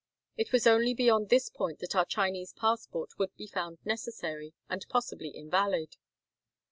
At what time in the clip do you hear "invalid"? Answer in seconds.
5.29-5.95